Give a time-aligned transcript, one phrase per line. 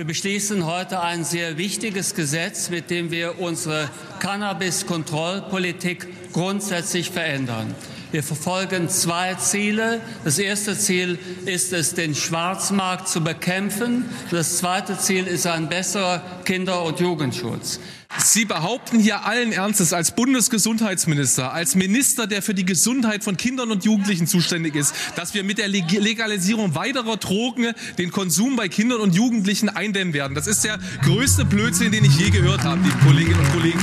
[0.00, 3.88] Wir beschließen heute ein sehr wichtiges Gesetz, mit dem wir unsere
[4.18, 7.72] Cannabis-Kontrollpolitik grundsätzlich verändern.
[8.10, 10.00] Wir verfolgen zwei Ziele.
[10.24, 14.04] Das erste Ziel ist es, den Schwarzmarkt zu bekämpfen.
[14.32, 17.78] Das zweite Ziel ist ein besserer Kinder- und Jugendschutz.
[18.18, 23.70] Sie behaupten hier allen Ernstes als Bundesgesundheitsminister, als Minister, der für die Gesundheit von Kindern
[23.70, 29.00] und Jugendlichen zuständig ist, dass wir mit der Legalisierung weiterer Drogen den Konsum bei Kindern
[29.00, 30.34] und Jugendlichen eindämmen werden.
[30.34, 33.80] Das ist der größte Blödsinn, den ich je gehört habe, liebe Kolleginnen und Kollegen.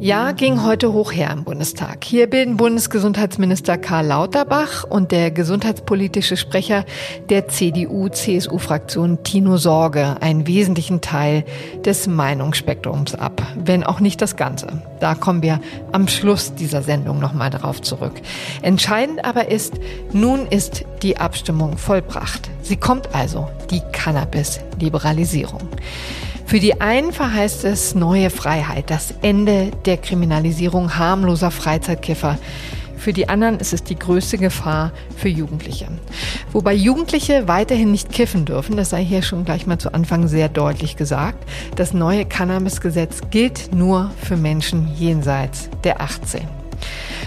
[0.00, 2.04] Ja, ging heute hoch her im Bundestag.
[2.04, 6.84] Hier bilden Bundesgesundheitsminister Karl Lauterbach und der gesundheitspolitische Sprecher
[7.30, 11.44] der CDU-CSU-Fraktion Tino Sorge einen wesentlichen Teil
[11.84, 14.82] des Meinungsspektrums ab wenn auch nicht das Ganze.
[15.00, 15.60] Da kommen wir
[15.92, 18.14] am Schluss dieser Sendung nochmal darauf zurück.
[18.62, 19.74] Entscheidend aber ist,
[20.12, 22.48] nun ist die Abstimmung vollbracht.
[22.62, 25.62] Sie kommt also, die Cannabis-Liberalisierung.
[26.46, 32.38] Für die einen verheißt es neue Freiheit, das Ende der Kriminalisierung harmloser Freizeitkiffer.
[32.96, 35.88] Für die anderen ist es die größte Gefahr für Jugendliche.
[36.52, 40.48] Wobei Jugendliche weiterhin nicht kiffen dürfen, das sei hier schon gleich mal zu Anfang sehr
[40.48, 41.48] deutlich gesagt.
[41.76, 46.42] Das neue Cannabisgesetz gilt nur für Menschen jenseits der 18.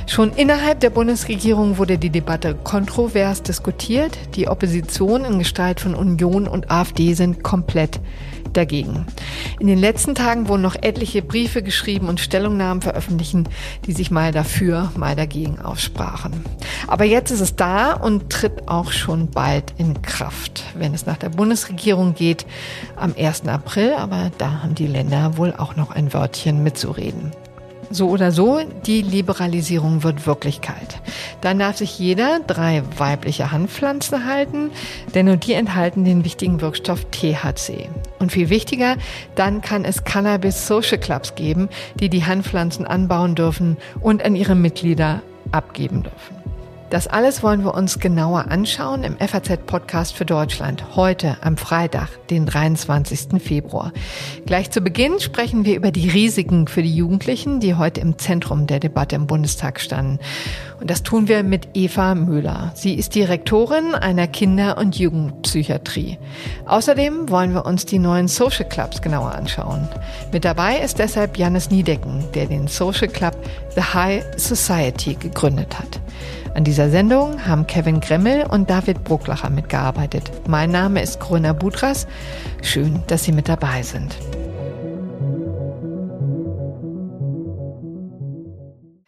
[0.10, 4.18] Schon innerhalb der Bundesregierung wurde die Debatte kontrovers diskutiert.
[4.34, 8.00] Die Opposition in Gestalt von Union und AfD sind komplett
[8.52, 9.06] dagegen.
[9.60, 13.48] In den letzten Tagen wurden noch etliche Briefe geschrieben und Stellungnahmen veröffentlichen,
[13.86, 16.44] die sich mal dafür, mal dagegen aussprachen.
[16.88, 21.18] Aber jetzt ist es da und tritt auch schon bald in Kraft, wenn es nach
[21.18, 22.48] der Bundesregierung geht,
[22.96, 23.48] am 1.
[23.48, 23.94] April.
[23.94, 27.32] Aber da haben die Länder wohl auch noch ein Wörtchen mitzureden.
[27.92, 31.00] So oder so, die Liberalisierung wird Wirklichkeit.
[31.42, 34.72] Dann darf sich jeder drei weibliche Handpflanzen halten,
[35.16, 37.90] denn nur die enthalten den wichtigen Wirkstoff THC.
[38.20, 38.95] Und viel wichtiger,
[39.36, 44.56] dann kann es Cannabis Social Clubs geben, die die Handpflanzen anbauen dürfen und an ihre
[44.56, 45.21] Mitglieder
[45.52, 46.39] abgeben dürfen.
[46.89, 52.48] Das alles wollen wir uns genauer anschauen im FAZ-Podcast für Deutschland heute am Freitag, den
[52.48, 53.39] 23.
[53.39, 53.94] Februar.
[54.48, 58.66] Gleich zu Beginn sprechen wir über die Risiken für die Jugendlichen, die heute im Zentrum
[58.66, 60.17] der Debatte im Bundestag standen.
[60.82, 62.72] Und das tun wir mit Eva Müller.
[62.73, 66.17] Sie ist Direktorin einer Kinder- und Jugendpsychiatrie.
[66.66, 69.88] Außerdem wollen wir uns die neuen Social Clubs genauer anschauen.
[70.32, 73.36] Mit dabei ist deshalb Janis Niedecken, der den Social Club
[73.76, 76.00] The High Society gegründet hat.
[76.55, 80.32] An dieser Sendung haben Kevin Gremmel und David Brucklacher mitgearbeitet.
[80.48, 82.08] Mein Name ist Grüner Budras.
[82.61, 84.15] Schön, dass Sie mit dabei sind.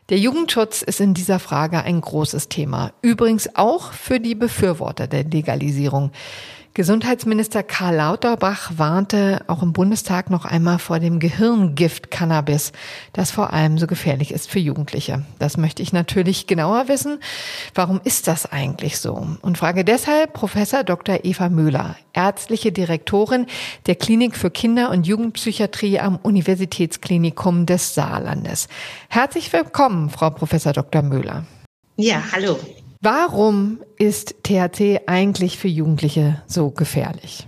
[0.09, 2.91] Der Jugendschutz ist in dieser Frage ein großes Thema.
[3.01, 6.11] Übrigens auch für die Befürworter der Legalisierung.
[6.73, 12.71] Gesundheitsminister Karl Lauterbach warnte auch im Bundestag noch einmal vor dem Gehirngift Cannabis,
[13.11, 15.25] das vor allem so gefährlich ist für Jugendliche.
[15.37, 17.19] Das möchte ich natürlich genauer wissen.
[17.75, 19.27] Warum ist das eigentlich so?
[19.41, 21.19] Und frage deshalb Professor Dr.
[21.23, 23.47] Eva Müller, ärztliche Direktorin
[23.87, 28.69] der Klinik für Kinder- und Jugendpsychiatrie am Universitätsklinikum des Saarlandes.
[29.09, 31.01] Herzlich willkommen, Frau Professor Dr.
[31.01, 31.43] Müller.
[31.97, 32.57] Ja, hallo.
[33.03, 37.47] Warum ist THC eigentlich für Jugendliche so gefährlich?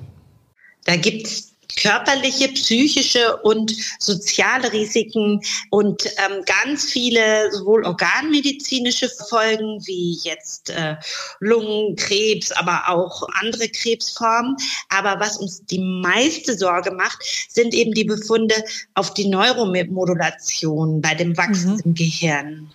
[0.85, 9.79] Da gibt es körperliche, psychische und soziale Risiken und ähm, ganz viele sowohl organmedizinische Folgen
[9.85, 10.95] wie jetzt äh,
[11.39, 14.55] Lungenkrebs, aber auch andere Krebsformen.
[14.89, 18.55] Aber was uns die meiste Sorge macht, sind eben die Befunde
[18.95, 21.95] auf die Neuromodulation bei dem wachsenden mhm.
[21.95, 22.71] Gehirn.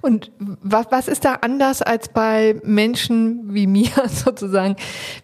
[0.00, 4.76] Und was, was ist da anders als bei Menschen wie mir sozusagen,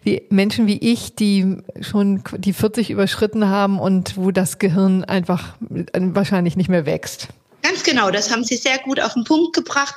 [0.03, 5.55] wie Menschen wie ich, die schon die 40 überschritten haben und wo das Gehirn einfach
[5.93, 7.29] wahrscheinlich nicht mehr wächst?
[7.61, 9.95] Ganz genau, das haben Sie sehr gut auf den Punkt gebracht.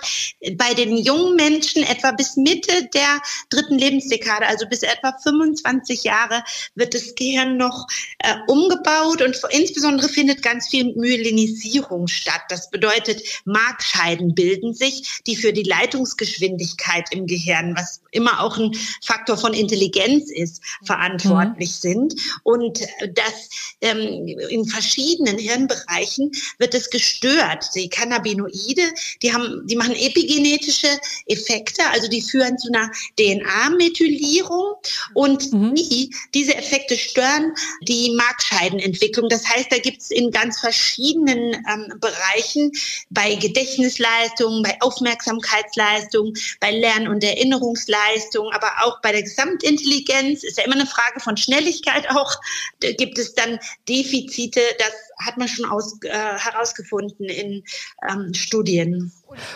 [0.56, 6.44] Bei den jungen Menschen etwa bis Mitte der dritten Lebensdekade, also bis etwa 25 Jahre,
[6.74, 7.86] wird das Gehirn noch
[8.18, 12.42] äh, umgebaut und insbesondere findet ganz viel Myelinisierung statt.
[12.48, 18.72] Das bedeutet, Markscheiden bilden sich, die für die Leitungsgeschwindigkeit im Gehirn, was immer auch ein
[19.03, 21.89] Faktor von Intelligenz ist, verantwortlich mhm.
[21.89, 22.15] sind.
[22.42, 22.80] Und
[23.15, 23.48] das
[23.80, 27.74] ähm, in verschiedenen Hirnbereichen wird es gestört stört.
[27.74, 28.83] Die Cannabinoide,
[29.22, 30.89] die haben, die machen epigenetische
[31.27, 34.74] Effekte, also die führen zu einer DNA-Methylierung
[35.15, 35.74] und mhm.
[35.74, 39.28] die, diese Effekte stören die Markscheidenentwicklung.
[39.28, 42.72] Das heißt, da gibt es in ganz verschiedenen ähm, Bereichen
[43.10, 50.65] bei Gedächtnisleistungen, bei Aufmerksamkeitsleistungen, bei Lern- und Erinnerungsleistungen, aber auch bei der Gesamtintelligenz ist ja
[50.65, 52.34] immer eine Frage von Schnelligkeit auch.
[52.80, 53.59] Da gibt es dann
[53.89, 54.92] Defizite, das
[55.24, 57.64] hat man schon aus, äh, herausgefunden in
[58.08, 59.12] ähm, Studien.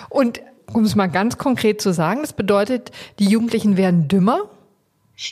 [0.08, 0.40] Und
[0.72, 4.50] um es mal ganz konkret zu sagen, das bedeutet, die Jugendlichen werden dümmer?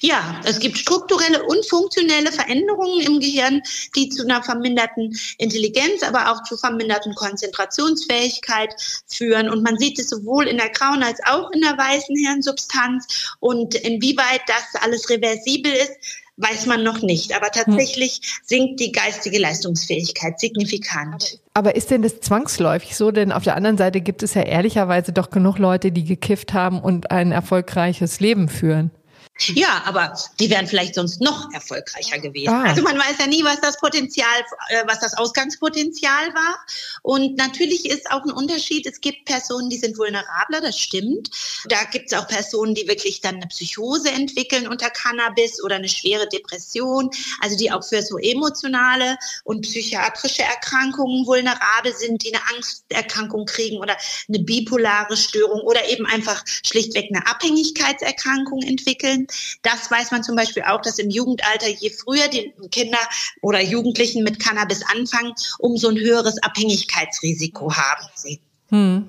[0.00, 3.62] Ja, es gibt strukturelle und funktionelle Veränderungen im Gehirn,
[3.94, 8.74] die zu einer verminderten Intelligenz, aber auch zu verminderten Konzentrationsfähigkeit
[9.06, 9.48] führen.
[9.48, 13.36] Und man sieht es sowohl in der grauen als auch in der weißen Hirnsubstanz.
[13.38, 15.92] Und inwieweit das alles reversibel ist,
[16.36, 17.36] weiß man noch nicht.
[17.36, 21.38] Aber tatsächlich sinkt die geistige Leistungsfähigkeit signifikant.
[21.56, 23.10] Aber ist denn das zwangsläufig so?
[23.10, 26.78] Denn auf der anderen Seite gibt es ja ehrlicherweise doch genug Leute, die gekifft haben
[26.82, 28.90] und ein erfolgreiches Leben führen.
[29.38, 32.54] Ja, aber die wären vielleicht sonst noch erfolgreicher gewesen.
[32.54, 32.64] Ah.
[32.64, 36.64] Also man weiß ja nie, was das Potenzial, äh, was das Ausgangspotenzial war.
[37.02, 38.86] Und natürlich ist auch ein Unterschied.
[38.86, 41.30] Es gibt Personen, die sind vulnerabler, das stimmt.
[41.68, 45.88] Da gibt es auch Personen, die wirklich dann eine Psychose entwickeln unter Cannabis oder eine
[45.88, 47.10] schwere Depression,
[47.40, 53.78] also die auch für so emotionale und psychiatrische Erkrankungen vulnerabel sind, die eine Angsterkrankung kriegen
[53.78, 53.96] oder
[54.28, 59.25] eine bipolare Störung oder eben einfach schlichtweg eine Abhängigkeitserkrankung entwickeln.
[59.62, 62.98] Das weiß man zum Beispiel auch, dass im Jugendalter, je früher die Kinder
[63.42, 68.40] oder Jugendlichen mit Cannabis anfangen, umso ein höheres Abhängigkeitsrisiko haben sie.
[68.68, 69.08] Hm.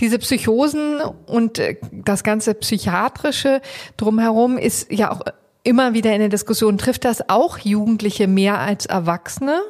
[0.00, 3.60] Diese Psychosen und äh, das ganze Psychiatrische
[3.96, 5.22] drumherum ist ja auch
[5.64, 6.78] immer wieder in der Diskussion.
[6.78, 9.60] Trifft das auch Jugendliche mehr als Erwachsene?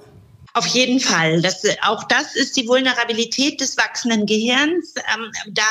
[0.58, 1.40] Auf jeden Fall.
[1.40, 5.62] Das, auch das ist die Vulnerabilität des wachsenden Gehirns, ähm, da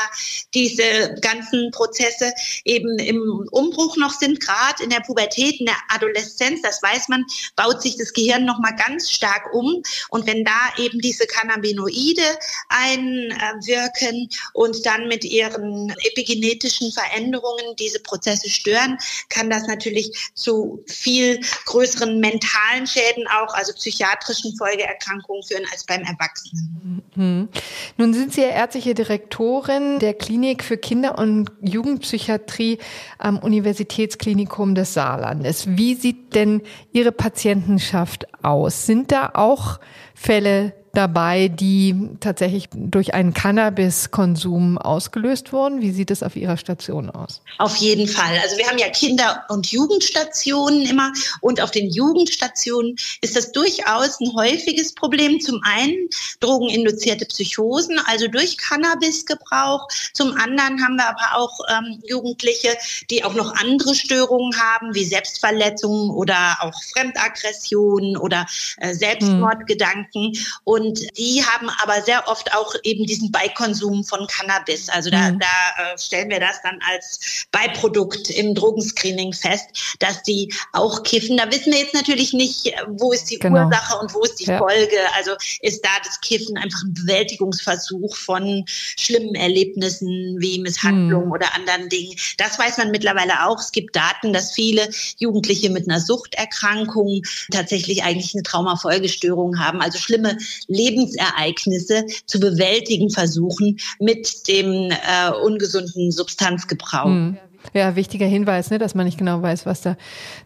[0.54, 2.32] diese ganzen Prozesse
[2.64, 7.22] eben im Umbruch noch sind, gerade in der Pubertät, in der Adoleszenz, das weiß man,
[7.54, 9.82] baut sich das Gehirn noch mal ganz stark um.
[10.08, 12.22] Und wenn da eben diese Cannabinoide
[12.70, 18.96] einwirken und dann mit ihren epigenetischen Veränderungen diese Prozesse stören,
[19.28, 25.84] kann das natürlich zu viel größeren mentalen Schäden auch, also psychiatrischen Folgen Folgeerkrankungen führen als
[25.84, 27.02] beim Erwachsenen.
[27.14, 27.48] Mhm.
[27.96, 32.78] Nun sind Sie ja ärztliche Direktorin der Klinik für Kinder- und Jugendpsychiatrie
[33.18, 35.66] am Universitätsklinikum des Saarlandes.
[35.76, 38.86] Wie sieht denn Ihre Patientenschaft aus?
[38.86, 39.80] Sind da auch
[40.14, 45.80] Fälle dabei, die tatsächlich durch einen Cannabiskonsum ausgelöst wurden?
[45.80, 47.40] Wie sieht es auf Ihrer Station aus?
[47.58, 48.36] Auf jeden Fall.
[48.42, 54.20] Also wir haben ja Kinder- und Jugendstationen immer und auf den Jugendstationen ist das durchaus
[54.20, 55.40] ein häufiges Problem.
[55.40, 56.08] Zum einen
[56.40, 59.86] drogeninduzierte Psychosen, also durch Cannabisgebrauch.
[60.14, 62.76] Zum anderen haben wir aber auch ähm, Jugendliche,
[63.08, 68.46] die auch noch andere Störungen haben, wie Selbstverletzungen oder auch Fremdaggressionen oder
[68.78, 70.32] äh, Selbstmordgedanken.
[70.34, 70.44] Hm.
[70.64, 74.88] Und und die haben aber sehr oft auch eben diesen Beikonsum von Cannabis.
[74.88, 75.38] Also da, mhm.
[75.38, 81.36] da äh, stellen wir das dann als Beiprodukt im Drogenscreening fest, dass die auch kiffen.
[81.36, 83.66] Da wissen wir jetzt natürlich nicht, wo ist die genau.
[83.66, 84.58] Ursache und wo ist die ja.
[84.58, 84.96] Folge.
[85.16, 91.32] Also ist da das Kiffen einfach ein Bewältigungsversuch von schlimmen Erlebnissen wie Misshandlung mhm.
[91.32, 92.16] oder anderen Dingen.
[92.38, 93.60] Das weiß man mittlerweile auch.
[93.60, 94.88] Es gibt Daten, dass viele
[95.18, 99.82] Jugendliche mit einer Suchterkrankung tatsächlich eigentlich eine Traumafolgestörung haben.
[99.82, 100.38] Also schlimme
[100.78, 107.06] Lebensereignisse zu bewältigen versuchen mit dem äh, ungesunden Substanzgebrauch.
[107.06, 107.38] Hm.
[107.74, 109.96] Ja, wichtiger Hinweis, ne, dass man nicht genau weiß, was da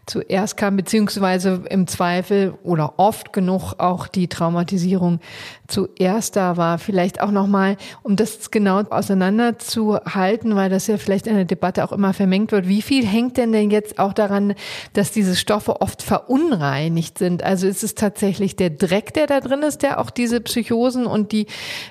[0.05, 5.19] zuerst kam, beziehungsweise im Zweifel oder oft genug auch die Traumatisierung
[5.67, 6.77] zuerst da war.
[6.77, 11.91] Vielleicht auch nochmal, um das genau auseinanderzuhalten, weil das ja vielleicht in der Debatte auch
[11.91, 12.67] immer vermengt wird.
[12.67, 14.55] Wie viel hängt denn denn jetzt auch daran,
[14.93, 17.43] dass diese Stoffe oft verunreinigt sind?
[17.43, 21.31] Also ist es tatsächlich der Dreck, der da drin ist, der auch diese Psychosen und
[21.31, 21.47] die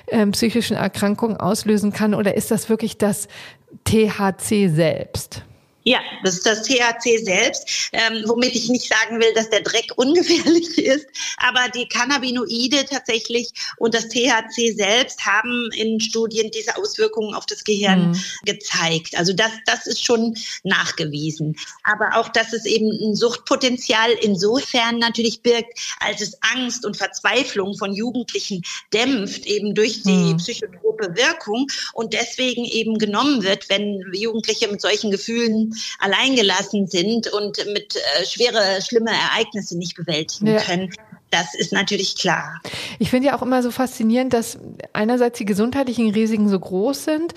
[0.07, 2.13] ähm, psychischen Erkrankungen auslösen kann?
[2.13, 3.27] Oder ist das wirklich das
[3.85, 5.43] THC selbst?
[5.83, 9.91] Ja, das ist das THC selbst, ähm, womit ich nicht sagen will, dass der Dreck
[9.95, 17.33] ungefährlich ist, aber die Cannabinoide tatsächlich und das THC selbst haben in Studien diese Auswirkungen
[17.33, 18.23] auf das Gehirn mhm.
[18.45, 19.17] gezeigt.
[19.17, 21.55] Also das, das ist schon nachgewiesen.
[21.83, 27.77] Aber auch, dass es eben ein Suchtpotenzial insofern natürlich birgt, als es Angst und Verzweiflung
[27.77, 28.63] von Jugendlichen
[28.93, 30.37] dämpft, eben durch die mhm.
[30.37, 37.57] psychotrope Wirkung und deswegen eben genommen wird, wenn Jugendliche mit solchen Gefühlen alleingelassen sind und
[37.73, 40.59] mit äh, schwere, schlimme Ereignisse nicht bewältigen ja.
[40.59, 40.93] können.
[41.29, 42.61] Das ist natürlich klar.
[42.99, 44.59] Ich finde ja auch immer so faszinierend, dass
[44.93, 47.33] einerseits die gesundheitlichen Risiken so groß sind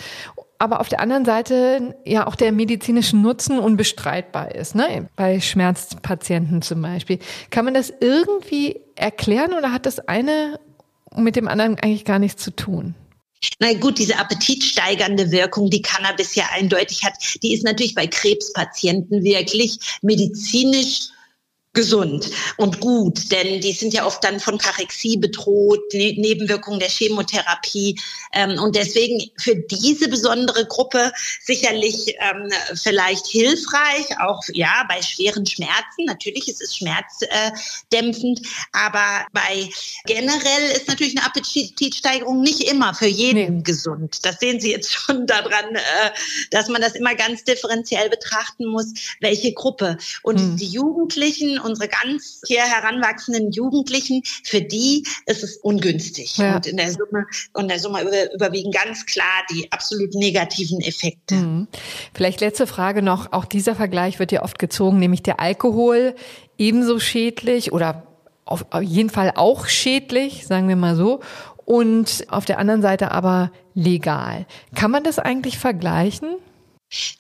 [0.59, 5.09] aber auf der anderen Seite ja auch der medizinische Nutzen unbestreitbar ist, ne?
[5.17, 7.19] bei Schmerzpatienten zum Beispiel.
[7.51, 10.59] Kann man das irgendwie erklären oder hat das eine
[11.15, 12.95] mit dem anderen eigentlich gar nichts zu tun?
[13.59, 19.23] Na gut, diese appetitsteigernde Wirkung, die Cannabis ja eindeutig hat, die ist natürlich bei Krebspatienten
[19.25, 21.11] wirklich medizinisch
[21.77, 26.89] gesund und gut, denn die sind ja oft dann von Karexie bedroht, ne Nebenwirkungen der
[26.89, 28.01] Chemotherapie.
[28.33, 35.47] Ähm, und deswegen für diese besondere Gruppe sicherlich ähm, vielleicht hilfreich, auch ja bei schweren
[35.47, 36.07] Schmerzen.
[36.07, 38.41] Natürlich ist es schmerzdämpfend,
[38.73, 39.69] aber bei
[40.07, 43.63] generell ist natürlich eine Appetitsteigerung nicht immer für jeden nee.
[43.63, 44.25] gesund.
[44.25, 46.11] Das sehen Sie jetzt schon daran, äh,
[46.51, 49.99] dass man das immer ganz differenziell betrachten muss, welche Gruppe.
[50.23, 50.57] Und hm.
[50.57, 56.37] die Jugendlichen unsere ganz hier heranwachsenden Jugendlichen, für die ist es ungünstig.
[56.39, 56.57] Ja.
[56.57, 57.27] Und in der Summe,
[57.59, 61.35] in der Summe über, überwiegen ganz klar die absolut negativen Effekte.
[61.35, 61.69] Mhm.
[62.15, 63.33] Vielleicht letzte Frage noch.
[63.33, 66.15] Auch dieser Vergleich wird ja oft gezogen, nämlich der Alkohol
[66.59, 68.07] ebenso schädlich oder
[68.45, 71.21] auf jeden Fall auch schädlich, sagen wir mal so.
[71.65, 74.47] Und auf der anderen Seite aber legal.
[74.75, 76.37] Kann man das eigentlich vergleichen?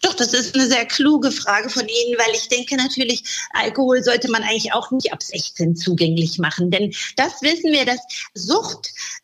[0.00, 4.30] Doch, das ist eine sehr kluge Frage von Ihnen, weil ich denke natürlich, Alkohol sollte
[4.30, 6.70] man eigentlich auch nicht ab 16 zugänglich machen.
[6.70, 8.00] Denn das wissen wir, dass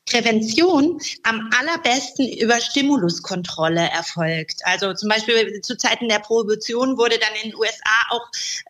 [0.09, 4.61] Suchtprävention am allerbesten über Stimuluskontrolle erfolgt.
[4.65, 7.75] Also zum Beispiel zu Zeiten der Prohibition wurde dann in den USA
[8.11, 8.29] auch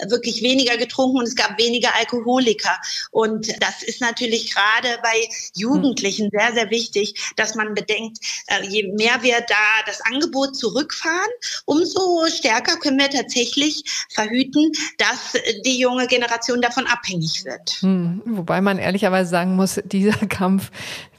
[0.09, 2.77] wirklich weniger getrunken und es gab weniger Alkoholiker.
[3.11, 8.93] Und das ist natürlich gerade bei Jugendlichen sehr, sehr wichtig, dass man bedenkt, äh, je
[8.93, 9.55] mehr wir da
[9.87, 11.31] das Angebot zurückfahren,
[11.65, 17.79] umso stärker können wir tatsächlich verhüten, dass die junge Generation davon abhängig wird.
[17.81, 20.71] Hm, wobei man ehrlicherweise sagen muss, dieser Kampf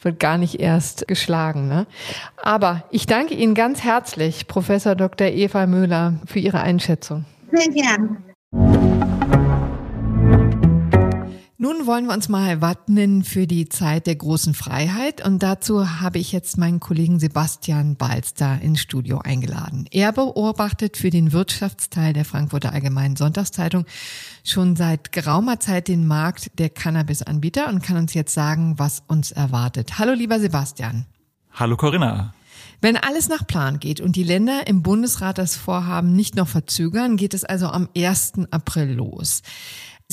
[0.06, 1.68] wird gar nicht erst geschlagen.
[1.68, 1.86] Ne?
[2.38, 5.28] Aber ich danke Ihnen ganz herzlich, Professor Dr.
[5.28, 7.26] Eva Müller, für Ihre Einschätzung.
[7.52, 8.33] Sehr gern.
[11.64, 16.20] Nun wollen wir uns mal wappnen für die Zeit der großen Freiheit und dazu habe
[16.20, 19.88] ich jetzt meinen Kollegen Sebastian Balster ins Studio eingeladen.
[19.90, 23.86] Er beobachtet für den Wirtschaftsteil der Frankfurter Allgemeinen Sonntagszeitung
[24.44, 29.32] schon seit geraumer Zeit den Markt der Cannabis-Anbieter und kann uns jetzt sagen, was uns
[29.32, 29.98] erwartet.
[29.98, 31.06] Hallo lieber Sebastian.
[31.54, 32.34] Hallo Corinna.
[32.82, 37.16] Wenn alles nach Plan geht und die Länder im Bundesrat das Vorhaben nicht noch verzögern,
[37.16, 38.34] geht es also am 1.
[38.52, 39.42] April los.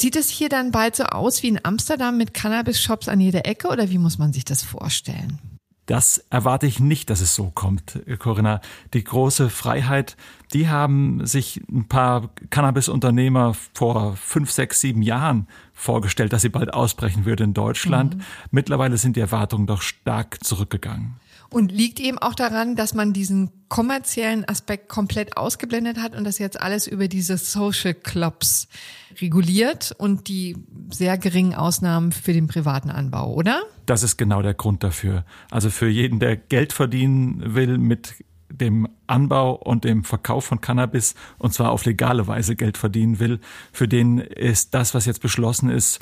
[0.01, 3.69] Sieht es hier dann bald so aus wie in Amsterdam mit Cannabis-Shops an jeder Ecke
[3.69, 5.39] oder wie muss man sich das vorstellen?
[5.85, 8.63] Das erwarte ich nicht, dass es so kommt, Corinna.
[8.95, 10.17] Die große Freiheit,
[10.55, 16.73] die haben sich ein paar Cannabis-Unternehmer vor fünf, sechs, sieben Jahren vorgestellt, dass sie bald
[16.73, 18.17] ausbrechen würde in Deutschland.
[18.17, 18.23] Mhm.
[18.53, 21.20] Mittlerweile sind die Erwartungen doch stark zurückgegangen.
[21.51, 26.39] Und liegt eben auch daran, dass man diesen kommerziellen Aspekt komplett ausgeblendet hat und das
[26.39, 28.69] jetzt alles über diese Social Clubs
[29.21, 30.57] reguliert und die
[30.91, 33.63] sehr geringen Ausnahmen für den privaten Anbau, oder?
[33.87, 35.25] Das ist genau der Grund dafür.
[35.51, 38.15] Also für jeden, der Geld verdienen will mit
[38.49, 43.41] dem Anbau und dem Verkauf von Cannabis und zwar auf legale Weise Geld verdienen will,
[43.73, 46.01] für den ist das, was jetzt beschlossen ist,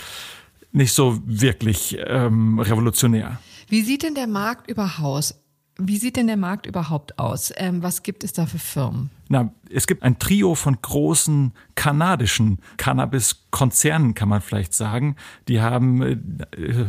[0.73, 3.39] nicht so wirklich ähm, revolutionär.
[3.69, 5.35] Wie sieht denn der Markt überhaupt?
[5.81, 7.53] Wie sieht denn der Markt überhaupt aus?
[7.57, 9.11] Ähm, was gibt es da für Firmen?
[9.29, 15.15] Na, es gibt ein Trio von großen kanadischen Cannabis-Konzernen, kann man vielleicht sagen.
[15.47, 16.17] Die haben äh,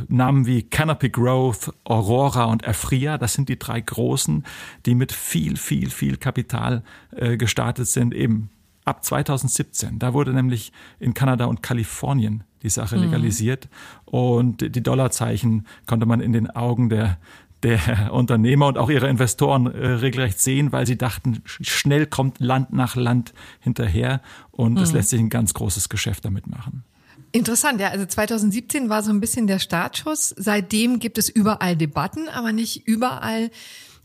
[0.07, 3.19] Namen wie Canopy Growth, Aurora und Afria.
[3.19, 4.43] Das sind die drei großen,
[4.87, 6.81] die mit viel, viel, viel Kapital
[7.11, 8.49] äh, gestartet sind, eben
[8.85, 9.99] ab 2017.
[9.99, 13.03] Da wurde nämlich in Kanada und Kalifornien die Sache mhm.
[13.03, 13.67] legalisiert.
[14.05, 17.17] Und die Dollarzeichen konnte man in den Augen der,
[17.63, 22.73] der Unternehmer und auch ihrer Investoren äh, regelrecht sehen, weil sie dachten, schnell kommt Land
[22.73, 24.79] nach Land hinterher und mhm.
[24.79, 26.83] es lässt sich ein ganz großes Geschäft damit machen.
[27.31, 27.89] Interessant, ja.
[27.89, 30.33] Also 2017 war so ein bisschen der Startschuss.
[30.35, 33.51] Seitdem gibt es überall Debatten, aber nicht überall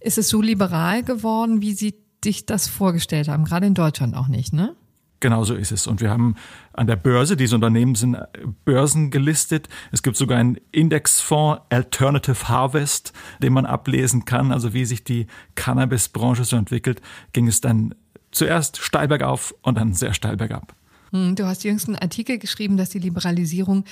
[0.00, 3.44] ist es so liberal geworden, wie Sie sich das vorgestellt haben.
[3.44, 4.74] Gerade in Deutschland auch nicht, ne?
[5.24, 5.86] Genau so ist es.
[5.86, 6.34] Und wir haben
[6.74, 8.26] an der Börse, diese Unternehmen sind äh,
[8.66, 9.70] Börsen gelistet.
[9.90, 14.52] Es gibt sogar einen Indexfonds Alternative Harvest, den man ablesen kann.
[14.52, 17.00] Also wie sich die Cannabis-Branche so entwickelt,
[17.32, 17.94] ging es dann
[18.32, 20.74] zuerst steil bergauf und dann sehr steil bergab.
[21.10, 23.84] Hm, du hast jüngst einen Artikel geschrieben, dass die Liberalisierung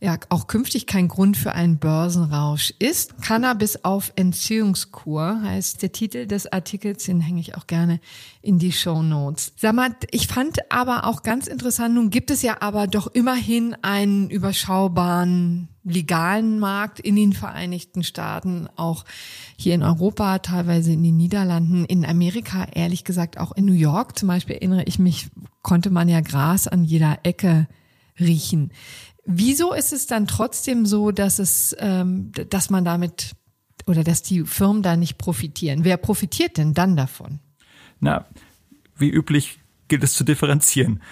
[0.00, 3.20] ja auch künftig kein Grund für einen Börsenrausch ist.
[3.20, 8.00] Cannabis auf Entziehungskur heißt der Titel des Artikels, den hänge ich auch gerne
[8.40, 9.52] in die Show Notes.
[9.56, 13.76] Sag mal, ich fand aber auch ganz interessant, nun gibt es ja aber doch immerhin
[13.82, 19.04] einen überschaubaren legalen Markt in den Vereinigten Staaten, auch
[19.56, 24.18] hier in Europa, teilweise in den Niederlanden, in Amerika, ehrlich gesagt auch in New York
[24.18, 25.28] zum Beispiel erinnere ich mich,
[25.62, 27.66] konnte man ja Gras an jeder Ecke
[28.20, 28.70] riechen.
[29.30, 33.32] Wieso ist es dann trotzdem so, dass es, ähm, dass man damit
[33.86, 35.84] oder dass die Firmen da nicht profitieren?
[35.84, 37.38] Wer profitiert denn dann davon?
[38.00, 38.24] Na,
[38.96, 41.02] wie üblich gilt es zu differenzieren.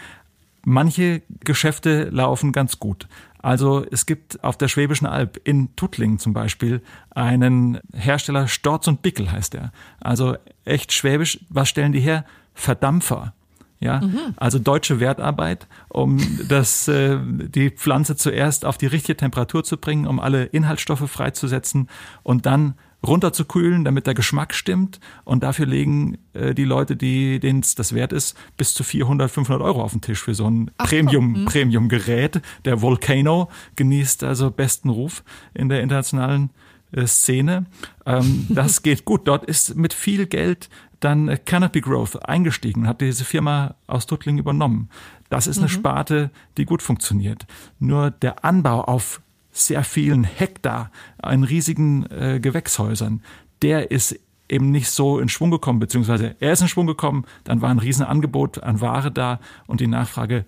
[0.64, 3.06] Manche Geschäfte laufen ganz gut.
[3.38, 9.02] Also es gibt auf der Schwäbischen Alb in Tuttlingen zum Beispiel einen Hersteller, Storz und
[9.02, 9.73] Bickel heißt er.
[10.00, 11.40] Also echt schwäbisch.
[11.50, 12.25] Was stellen die her?
[12.54, 13.35] Verdampfer.
[13.78, 14.35] Ja, mhm.
[14.37, 16.18] also deutsche Wertarbeit, um
[16.49, 21.88] das, äh, die Pflanze zuerst auf die richtige Temperatur zu bringen, um alle Inhaltsstoffe freizusetzen
[22.23, 22.75] und dann
[23.06, 25.00] runterzukühlen, damit der Geschmack stimmt.
[25.25, 29.30] Und dafür legen äh, die Leute, die denen es das wert ist, bis zu 400,
[29.30, 31.45] 500 Euro auf den Tisch für so ein Premium, mhm.
[31.47, 32.40] Premium-Gerät.
[32.64, 36.50] Der Volcano genießt also besten Ruf in der internationalen
[36.92, 37.66] äh, Szene.
[38.04, 39.28] Ähm, das geht gut.
[39.28, 40.68] Dort ist mit viel Geld
[41.00, 44.88] dann Canopy Growth eingestiegen und hat diese Firma aus Tuttling übernommen.
[45.29, 45.71] Das ist eine mhm.
[45.71, 47.47] Sparte, die gut funktioniert.
[47.79, 49.21] Nur der Anbau auf
[49.53, 50.91] sehr vielen Hektar
[51.29, 53.23] in riesigen äh, Gewächshäusern,
[53.62, 57.62] der ist eben nicht so in Schwung gekommen, beziehungsweise er ist in Schwung gekommen, dann
[57.62, 60.45] war ein Riesenangebot an Ware da und die Nachfrage,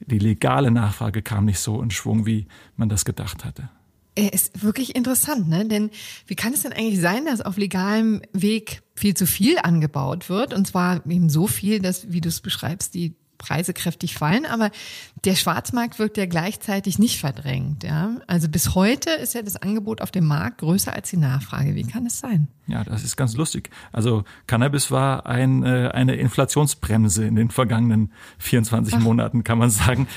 [0.00, 3.68] die legale Nachfrage kam nicht so in Schwung, wie man das gedacht hatte.
[4.16, 5.66] Er ist wirklich interessant, ne?
[5.66, 5.90] Denn
[6.26, 10.54] wie kann es denn eigentlich sein, dass auf legalem Weg viel zu viel angebaut wird?
[10.54, 14.70] Und zwar eben so viel, dass, wie du es beschreibst, die Preise kräftig fallen, aber
[15.24, 17.84] der Schwarzmarkt wird ja gleichzeitig nicht verdrängt.
[17.84, 18.16] Ja?
[18.26, 21.74] Also bis heute ist ja das Angebot auf dem Markt größer als die Nachfrage.
[21.74, 22.48] Wie kann es sein?
[22.66, 23.70] Ja, das ist ganz lustig.
[23.92, 29.00] Also Cannabis war ein, äh, eine Inflationsbremse in den vergangenen 24 Ach.
[29.00, 30.08] Monaten, kann man sagen.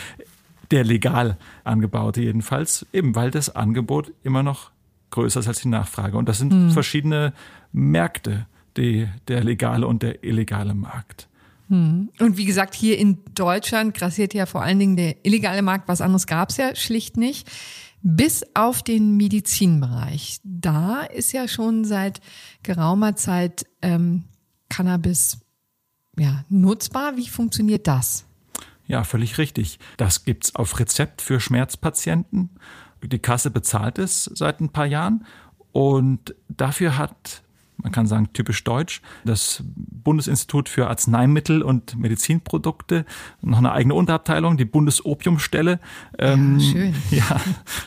[0.72, 4.72] Der legal angebaute jedenfalls, eben weil das Angebot immer noch
[5.12, 6.18] größer ist als die Nachfrage.
[6.18, 6.72] Und das sind hm.
[6.72, 7.34] verschiedene
[7.72, 11.28] Märkte, die, der legale und der illegale Markt.
[11.70, 12.10] Hm.
[12.20, 15.88] Und wie gesagt, hier in Deutschland grassiert ja vor allen Dingen der illegale Markt.
[15.88, 17.50] Was anderes gab es ja schlicht nicht.
[18.02, 20.40] Bis auf den Medizinbereich.
[20.44, 22.22] Da ist ja schon seit
[22.64, 24.26] geraumer Zeit ähm,
[24.70, 25.40] Cannabis
[26.18, 27.18] ja, nutzbar.
[27.18, 28.26] Wie funktioniert das?
[28.86, 29.80] Ja, völlig richtig.
[29.98, 32.52] Das gibt's auf Rezept für Schmerzpatienten.
[33.04, 35.26] Die Kasse bezahlt es seit ein paar Jahren.
[35.74, 37.44] Und dafür hat
[37.78, 43.06] man kann sagen typisch deutsch, das Bundesinstitut für Arzneimittel und Medizinprodukte,
[43.42, 45.80] noch eine eigene Unterabteilung, die Bundesopiumstelle.
[46.18, 46.96] Ähm, ja, schön.
[47.12, 47.42] Ja,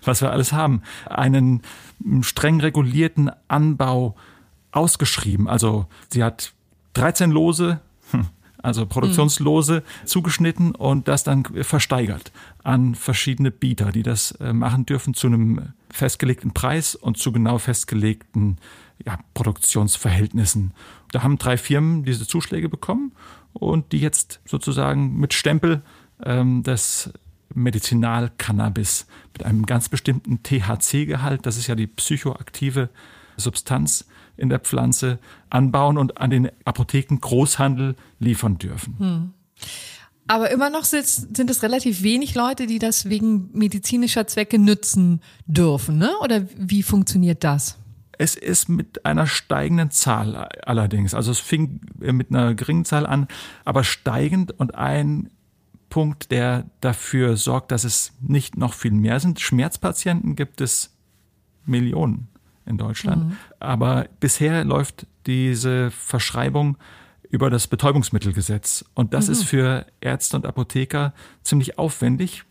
[0.05, 0.83] was wir alles haben.
[1.07, 1.63] Einen
[2.23, 4.17] streng regulierten Anbau
[4.73, 5.49] ausgeschrieben.
[5.49, 6.53] Also sie hat
[6.95, 7.81] 13 Lose,
[8.13, 8.27] hm,
[8.63, 10.07] also Produktionslose mhm.
[10.07, 15.73] zugeschnitten und das dann versteigert an verschiedene Bieter, die das äh, machen dürfen zu einem
[15.91, 18.59] festgelegten Preis und zu genau festgelegten
[19.07, 20.73] ja, Produktionsverhältnissen.
[21.13, 23.13] Da haben drei Firmen diese Zuschläge bekommen
[23.53, 25.83] und die jetzt sozusagen mit Stempel
[26.23, 27.13] ähm, des
[27.55, 32.91] Medizinalcannabis mit einem ganz bestimmten THC-Gehalt, das ist ja die psychoaktive
[33.37, 35.19] Substanz in der Pflanze,
[35.51, 38.95] anbauen und an den Apotheken Großhandel liefern dürfen.
[38.99, 39.33] Hm.
[40.27, 45.99] Aber immer noch sind es relativ wenig Leute, die das wegen medizinischer Zwecke nützen dürfen,
[45.99, 46.13] ne?
[46.23, 47.79] Oder wie funktioniert das?
[48.21, 51.15] Es ist mit einer steigenden Zahl allerdings.
[51.15, 53.29] Also es fing mit einer geringen Zahl an,
[53.65, 55.31] aber steigend und ein
[55.89, 59.41] Punkt, der dafür sorgt, dass es nicht noch viel mehr sind.
[59.41, 60.95] Schmerzpatienten gibt es
[61.65, 62.29] Millionen
[62.67, 63.31] in Deutschland.
[63.31, 63.37] Mhm.
[63.59, 66.77] Aber bisher läuft diese Verschreibung
[67.31, 68.85] über das Betäubungsmittelgesetz.
[68.93, 69.33] Und das mhm.
[69.33, 72.45] ist für Ärzte und Apotheker ziemlich aufwendig,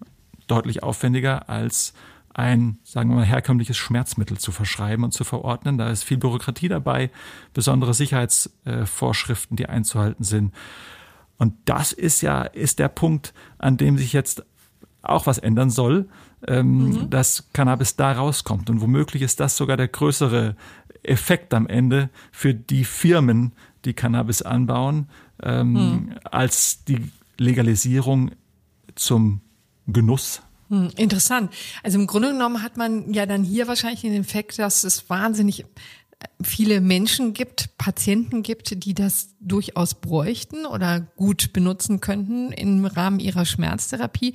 [0.47, 1.93] deutlich aufwendiger als
[2.39, 5.77] ein, sagen wir mal, herkömmliches Schmerzmittel zu verschreiben und zu verordnen.
[5.77, 7.11] Da ist viel Bürokratie dabei,
[7.53, 10.53] besondere Sicherheitsvorschriften, die einzuhalten sind.
[11.37, 14.45] Und das ist ja, ist der Punkt, an dem sich jetzt
[15.01, 16.07] auch was ändern soll,
[16.47, 17.09] ähm, mhm.
[17.09, 18.69] dass Cannabis da rauskommt.
[18.69, 20.55] Und womöglich ist das sogar der größere
[21.03, 23.53] Effekt am Ende für die Firmen,
[23.85, 25.09] die Cannabis anbauen,
[25.43, 26.15] ähm, mhm.
[26.23, 28.31] als die Legalisierung
[28.95, 29.41] zum
[29.87, 31.51] Genuss hm, interessant.
[31.83, 35.65] Also im Grunde genommen hat man ja dann hier wahrscheinlich den Effekt, dass es wahnsinnig
[36.41, 43.19] viele Menschen gibt, Patienten gibt, die das durchaus bräuchten oder gut benutzen könnten im Rahmen
[43.19, 44.33] ihrer Schmerztherapie.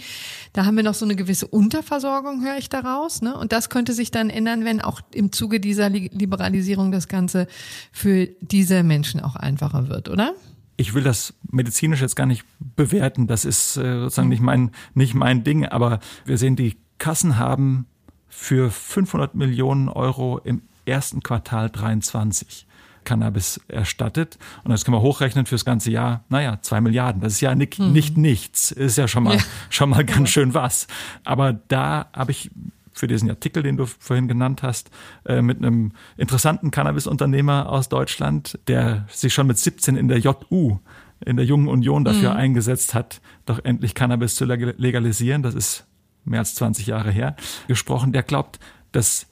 [0.55, 3.20] Da haben wir noch so eine gewisse Unterversorgung, höre ich daraus.
[3.20, 3.37] Ne?
[3.37, 7.47] Und das könnte sich dann ändern, wenn auch im Zuge dieser Liberalisierung das Ganze
[7.92, 10.35] für diese Menschen auch einfacher wird, oder?
[10.77, 13.27] Ich will das medizinisch jetzt gar nicht bewerten.
[13.27, 15.67] Das ist äh, sozusagen nicht mein, nicht mein Ding.
[15.67, 17.87] Aber wir sehen, die Kassen haben
[18.29, 22.67] für 500 Millionen Euro im ersten Quartal 23
[23.05, 24.39] Cannabis erstattet.
[24.65, 26.25] Und das können wir hochrechnen fürs ganze Jahr.
[26.29, 27.21] Naja, zwei Milliarden.
[27.21, 27.93] Das ist ja nicht, mhm.
[27.93, 28.71] nicht nichts.
[28.73, 29.43] Ist ja schon mal, ja.
[29.71, 30.87] schon mal ganz schön was.
[31.25, 32.51] Aber da habe ich
[32.95, 34.91] für diesen Artikel, den du vorhin genannt hast,
[35.27, 40.79] äh, mit einem interessanten Cannabis-Unternehmer aus Deutschland, der sich schon mit 17 in der JU,
[41.25, 42.39] in der Jungen Union dafür mhm.
[42.39, 45.43] eingesetzt hat, doch endlich Cannabis zu legalisieren.
[45.43, 45.87] Das ist
[46.25, 47.37] mehr als 20 Jahre her,
[47.69, 48.13] gesprochen.
[48.13, 48.59] Der glaubt,
[48.93, 49.27] dass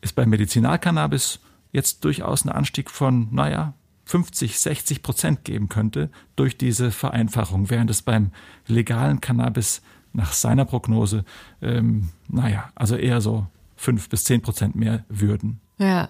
[0.00, 1.40] es bei Medizinalcannabis
[1.72, 3.74] jetzt durchaus einen Anstieg von, naja,
[4.06, 8.32] 50, 60 Prozent geben könnte durch diese Vereinfachung, während es beim
[8.66, 9.82] legalen Cannabis
[10.14, 11.24] nach seiner Prognose,
[11.60, 13.46] ähm, naja, also eher so
[13.76, 15.60] fünf bis zehn Prozent mehr würden.
[15.78, 16.08] Ja,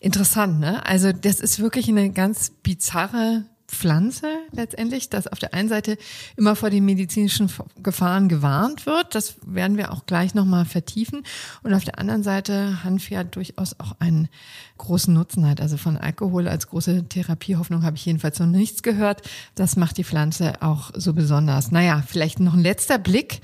[0.00, 0.84] interessant, ne?
[0.86, 5.98] Also das ist wirklich eine ganz bizarre Pflanze letztendlich, dass auf der einen Seite
[6.36, 7.50] immer vor den medizinischen
[7.82, 9.14] Gefahren gewarnt wird.
[9.14, 11.22] Das werden wir auch gleich nochmal vertiefen.
[11.62, 14.28] Und auf der anderen Seite Hanf ja durchaus auch einen
[14.78, 15.60] großen Nutzen hat.
[15.60, 19.22] Also von Alkohol als große Therapiehoffnung habe ich jedenfalls noch nichts gehört.
[19.54, 21.70] Das macht die Pflanze auch so besonders.
[21.70, 23.42] Naja, vielleicht noch ein letzter Blick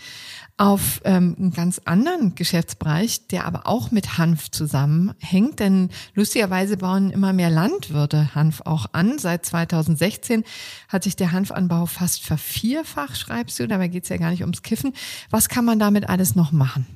[0.57, 5.59] auf ähm, einen ganz anderen Geschäftsbereich, der aber auch mit Hanf zusammenhängt.
[5.59, 9.19] Denn lustigerweise bauen immer mehr Landwirte Hanf auch an.
[9.19, 10.45] Seit 2016
[10.89, 13.67] hat sich der Hanfanbau fast vervierfacht, schreibst du.
[13.67, 14.93] Dabei geht's ja gar nicht ums Kiffen.
[15.31, 16.87] Was kann man damit alles noch machen?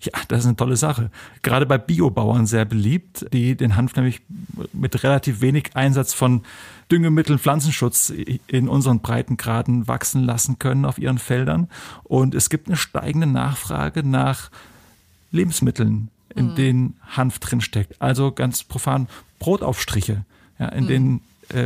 [0.00, 1.10] Ja, das ist eine tolle Sache.
[1.42, 4.20] Gerade bei Biobauern sehr beliebt, die den Hanf nämlich
[4.72, 6.42] mit relativ wenig Einsatz von
[6.90, 8.12] Düngemitteln, Pflanzenschutz
[8.46, 11.68] in unseren Breitengraden wachsen lassen können auf ihren Feldern.
[12.04, 14.50] Und es gibt eine steigende Nachfrage nach
[15.32, 16.54] Lebensmitteln, in mhm.
[16.54, 18.00] denen Hanf drinsteckt.
[18.00, 19.08] Also ganz profan
[19.38, 20.24] Brotaufstriche,
[20.58, 20.88] ja, in mhm.
[20.88, 21.20] denen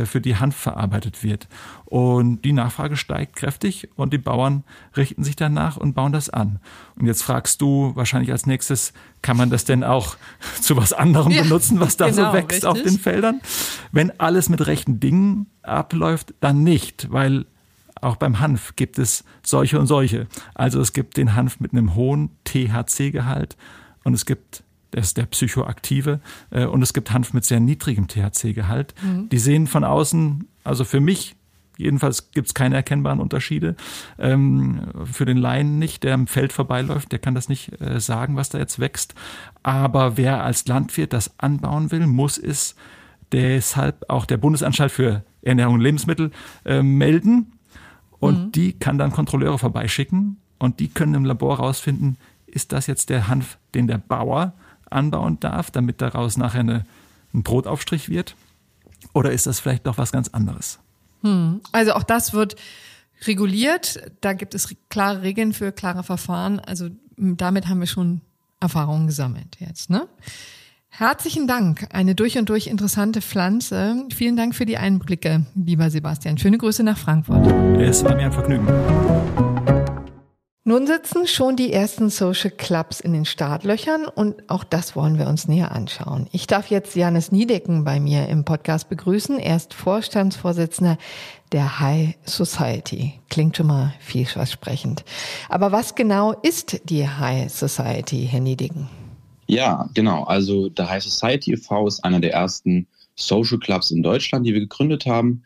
[0.05, 1.47] für die Hanf verarbeitet wird.
[1.85, 4.63] Und die Nachfrage steigt kräftig und die Bauern
[4.95, 6.59] richten sich danach und bauen das an.
[6.95, 10.15] Und jetzt fragst du wahrscheinlich als nächstes, kann man das denn auch
[10.61, 12.65] zu was anderem ja, benutzen, was da genau, so wächst richtig.
[12.65, 13.41] auf den Feldern?
[13.91, 17.45] Wenn alles mit rechten Dingen abläuft, dann nicht, weil
[18.01, 20.27] auch beim Hanf gibt es solche und solche.
[20.53, 23.55] Also es gibt den Hanf mit einem hohen THC-Gehalt
[24.03, 24.63] und es gibt
[24.93, 26.19] der ist der psychoaktive.
[26.51, 28.93] Äh, und es gibt Hanf mit sehr niedrigem THC-Gehalt.
[29.01, 29.29] Mhm.
[29.29, 31.35] Die sehen von außen, also für mich
[31.77, 33.75] Jedenfalls gibt es keine erkennbaren Unterschiede.
[34.19, 38.35] Ähm, für den Laien nicht, der im Feld vorbeiläuft, der kann das nicht äh, sagen,
[38.35, 39.15] was da jetzt wächst.
[39.63, 42.75] Aber wer als Landwirt das anbauen will, muss es
[43.31, 46.31] deshalb auch der Bundesanstalt für Ernährung und Lebensmittel
[46.63, 47.53] äh, melden.
[48.19, 48.51] Und mhm.
[48.51, 53.27] die kann dann Kontrolleure vorbeischicken und die können im Labor herausfinden, ist das jetzt der
[53.27, 54.53] Hanf, den der Bauer
[54.93, 56.85] anbauen darf, damit daraus nachher eine,
[57.33, 58.35] ein Brotaufstrich wird?
[59.13, 60.79] Oder ist das vielleicht doch was ganz anderes?
[61.21, 61.61] Hm.
[61.71, 62.55] Also auch das wird
[63.27, 64.11] reguliert.
[64.21, 66.59] Da gibt es klare Regeln für klare Verfahren.
[66.59, 68.21] Also damit haben wir schon
[68.59, 69.89] Erfahrungen gesammelt jetzt.
[69.89, 70.07] Ne?
[70.89, 71.87] Herzlichen Dank.
[71.91, 74.05] Eine durch und durch interessante Pflanze.
[74.13, 76.37] Vielen Dank für die Einblicke, lieber Sebastian.
[76.37, 77.47] Schöne Grüße nach Frankfurt.
[77.79, 79.42] Es war mir ein Vergnügen.
[80.65, 85.27] Nun sitzen schon die ersten Social Clubs in den Startlöchern und auch das wollen wir
[85.27, 86.29] uns näher anschauen.
[86.31, 89.39] Ich darf jetzt Janis Niedecken bei mir im Podcast begrüßen.
[89.39, 90.97] Er ist Vorstandsvorsitzender
[91.51, 93.19] der High Society.
[93.29, 95.03] Klingt schon mal vielversprechend.
[95.49, 98.87] Aber was genau ist die High Society, Herr Niedecken?
[99.47, 100.23] Ja, genau.
[100.23, 101.87] Also der High Society e.V.
[101.87, 105.43] ist einer der ersten Social Clubs in Deutschland, die wir gegründet haben.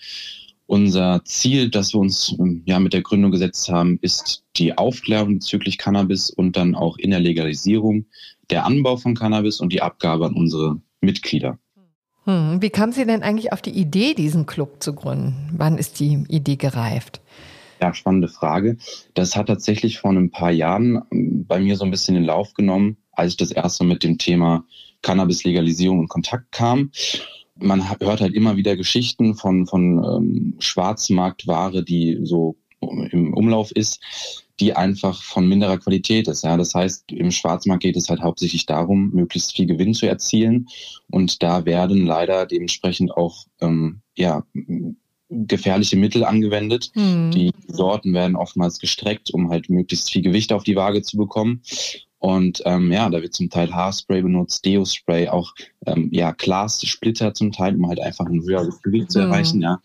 [0.68, 5.36] Unser Ziel, das wir uns ähm, ja mit der Gründung gesetzt haben, ist die Aufklärung
[5.36, 8.06] bezüglich Cannabis und dann auch in der Legalisierung
[8.50, 11.58] der Anbau von Cannabis und die Abgabe an unsere Mitglieder.
[12.26, 15.50] Hm, wie kam Sie denn eigentlich auf die Idee, diesen Club zu gründen?
[15.56, 17.22] Wann ist die Idee gereift?
[17.82, 18.78] Ja, spannende Frage.
[19.14, 22.54] Das hat tatsächlich vor ein paar Jahren ähm, bei mir so ein bisschen den Lauf
[22.54, 24.66] genommen, als ich das erste mit dem Thema
[25.02, 26.92] Cannabis-Legalisierung in Kontakt kam
[27.60, 34.00] man hört halt immer wieder Geschichten von, von ähm, Schwarzmarktware, die so im Umlauf ist,
[34.60, 36.44] die einfach von minderer Qualität ist.
[36.44, 40.68] Ja, das heißt, im Schwarzmarkt geht es halt hauptsächlich darum, möglichst viel Gewinn zu erzielen.
[41.10, 44.44] Und da werden leider dementsprechend auch ähm, ja,
[45.30, 46.92] gefährliche Mittel angewendet.
[46.96, 47.32] Mhm.
[47.32, 51.62] Die Sorten werden oftmals gestreckt, um halt möglichst viel Gewicht auf die Waage zu bekommen.
[52.20, 55.54] Und ähm, ja, da wird zum Teil Haarspray benutzt, Deo-Spray, auch
[55.86, 59.80] ähm, ja, Glassplitter zum Teil, um halt einfach ein höheres Gewicht zu erreichen, ja.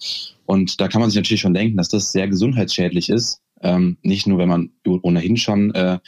[0.47, 3.41] Und da kann man sich natürlich schon denken, dass das sehr gesundheitsschädlich ist.
[3.61, 5.99] Ähm, nicht nur, wenn man ohnehin schon äh,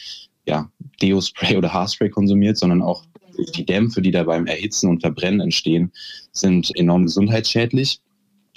[0.46, 3.04] ja, Deo-Spray oder Haarspray konsumiert, sondern auch
[3.54, 5.92] die Dämpfe, die da beim Erhitzen und Verbrennen entstehen,
[6.32, 8.00] sind enorm gesundheitsschädlich.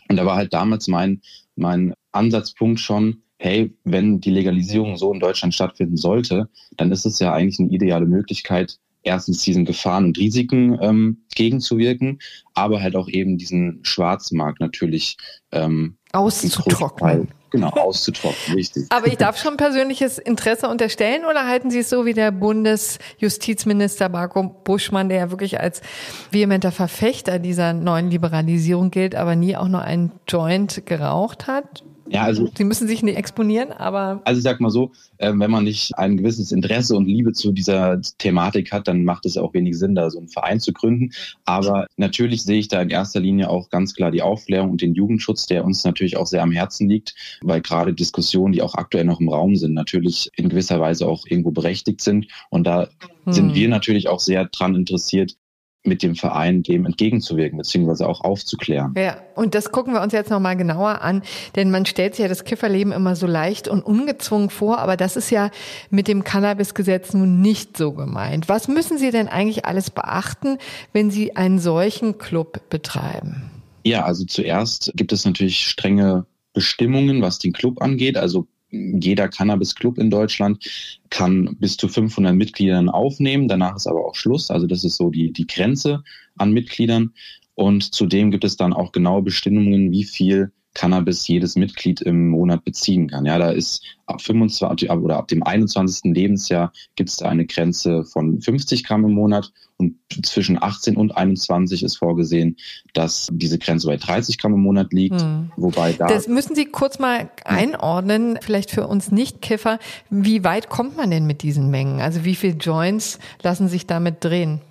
[0.10, 1.22] Und da war halt damals mein,
[1.56, 7.20] mein Ansatzpunkt schon, hey, wenn die Legalisierung so in Deutschland stattfinden sollte, dann ist es
[7.20, 12.20] ja eigentlich eine ideale Möglichkeit, erstens diesen Gefahren und Risiken ähm, gegenzuwirken,
[12.54, 15.18] aber halt auch eben diesen Schwarzmarkt natürlich
[15.52, 17.30] ähm, auszutrocknen.
[17.50, 18.88] Genau, auszutrocknen, richtig.
[18.92, 24.10] Aber ich darf schon persönliches Interesse unterstellen oder halten Sie es so wie der Bundesjustizminister
[24.10, 25.82] Marco Buschmann, der ja wirklich als
[26.30, 31.86] vehementer Verfechter dieser neuen Liberalisierung gilt, aber nie auch nur einen Joint geraucht hat?
[32.10, 32.50] Ja, also.
[32.56, 34.22] Sie müssen sich nicht exponieren, aber.
[34.26, 37.52] Also ich sag mal so, äh, wenn man nicht ein gewisses Interesse und Liebe zu
[37.52, 41.12] dieser Thematik hat, dann macht es auch wenig Sinn, da so einen Verein zu gründen.
[41.46, 44.94] Aber natürlich sehe ich da in erster Linie auch ganz klar die Aufklärung und den
[44.94, 49.06] Jugendschutz, der uns natürlich auch sehr am Herzen liegt, weil gerade Diskussionen, die auch aktuell
[49.06, 52.28] noch im Raum sind, natürlich in gewisser Weise auch irgendwo berechtigt sind.
[52.50, 52.90] Und da
[53.26, 53.34] hm.
[53.34, 55.36] sind wir natürlich auch sehr dran interessiert,
[55.84, 58.94] mit dem Verein dem entgegenzuwirken, beziehungsweise auch aufzuklären.
[58.98, 61.22] Ja, und das gucken wir uns jetzt nochmal genauer an,
[61.56, 65.16] denn man stellt sich ja das Kifferleben immer so leicht und ungezwungen vor, aber das
[65.16, 65.50] ist ja
[65.90, 68.50] mit dem Cannabisgesetz nun nicht so gemeint.
[68.50, 70.58] Was müssen Sie denn eigentlich alles beachten,
[70.94, 73.50] wenn Sie einen solchen Club betreiben?
[73.86, 78.18] Ja, also zuerst gibt es natürlich strenge Bestimmungen, was den Club angeht.
[78.18, 80.64] Also jeder Cannabis-Club in Deutschland
[81.10, 83.48] kann bis zu 500 Mitgliedern aufnehmen.
[83.48, 84.52] Danach ist aber auch Schluss.
[84.52, 86.04] Also das ist so die, die Grenze
[86.38, 87.14] an Mitgliedern.
[87.56, 92.64] Und zudem gibt es dann auch genaue Bestimmungen, wie viel Cannabis jedes Mitglied im Monat
[92.64, 93.26] beziehen kann.
[93.26, 96.14] Ja, da ist ab 25 oder ab dem 21.
[96.14, 101.18] Lebensjahr gibt es da eine Grenze von 50 Gramm im Monat und zwischen 18 und
[101.18, 102.58] 21 ist vorgesehen,
[102.94, 105.20] dass diese Grenze bei 30 Gramm im Monat liegt.
[105.20, 105.52] Hm.
[105.58, 106.06] Wobei da.
[106.06, 109.80] Das müssen Sie kurz mal einordnen, vielleicht für uns Nicht-Kiffer.
[110.12, 112.02] Wie weit kommt man denn mit diesen Mengen?
[112.02, 114.62] Also wie viele Joints lassen sich damit drehen?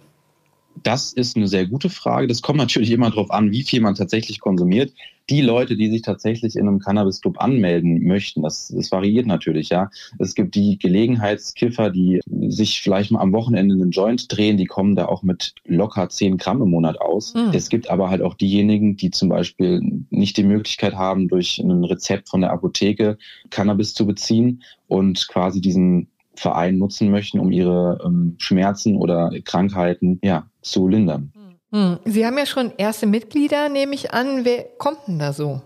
[0.84, 2.28] Das ist eine sehr gute Frage.
[2.28, 4.92] Das kommt natürlich immer darauf an, wie viel man tatsächlich konsumiert.
[5.28, 9.90] Die Leute, die sich tatsächlich in einem Cannabis-Club anmelden möchten, das, das variiert natürlich, ja.
[10.18, 14.94] Es gibt die Gelegenheitskiffer, die sich vielleicht mal am Wochenende einen Joint drehen, die kommen
[14.94, 17.34] da auch mit locker 10 Gramm im Monat aus.
[17.34, 17.50] Mhm.
[17.52, 21.84] Es gibt aber halt auch diejenigen, die zum Beispiel nicht die Möglichkeit haben, durch ein
[21.84, 23.18] Rezept von der Apotheke
[23.50, 30.20] Cannabis zu beziehen und quasi diesen Verein nutzen möchten, um ihre ähm, Schmerzen oder Krankheiten
[30.22, 31.32] ja, zu lindern.
[31.72, 31.98] Hm.
[32.04, 34.44] Sie haben ja schon erste Mitglieder, nehme ich an.
[34.44, 35.62] Wer kommt denn da so?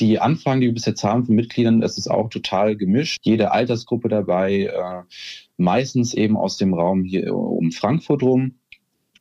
[0.00, 3.18] Die Anfragen, die wir bis jetzt haben von Mitgliedern, das ist auch total gemischt.
[3.22, 5.02] Jede Altersgruppe dabei, äh,
[5.56, 8.56] meistens eben aus dem Raum hier um Frankfurt rum.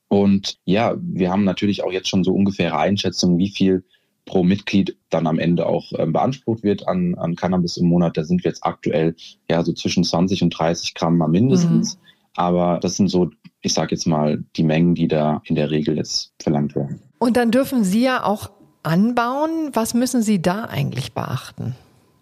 [0.07, 3.83] Und ja, wir haben natürlich auch jetzt schon so ungefähre Einschätzungen, wie viel
[4.25, 8.17] pro Mitglied dann am Ende auch ähm, beansprucht wird an, an Cannabis im Monat.
[8.17, 9.15] Da sind wir jetzt aktuell
[9.49, 11.95] ja so zwischen 20 und 30 Gramm mal mindestens.
[11.95, 12.01] Mhm.
[12.35, 13.29] Aber das sind so,
[13.61, 17.01] ich sage jetzt mal, die Mengen, die da in der Regel jetzt verlangt werden.
[17.17, 18.51] Und dann dürfen Sie ja auch
[18.83, 19.71] anbauen.
[19.73, 21.75] Was müssen Sie da eigentlich beachten?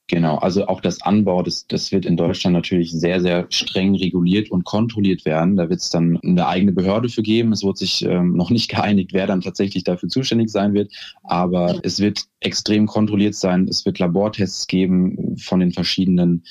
[0.07, 4.51] Genau, also auch das Anbau, das, das wird in Deutschland natürlich sehr, sehr streng reguliert
[4.51, 5.55] und kontrolliert werden.
[5.55, 7.53] Da wird es dann eine eigene Behörde für geben.
[7.53, 10.91] Es wird sich ähm, noch nicht geeinigt, wer dann tatsächlich dafür zuständig sein wird.
[11.23, 13.67] Aber es wird extrem kontrolliert sein.
[13.69, 16.43] Es wird Labortests geben von den verschiedenen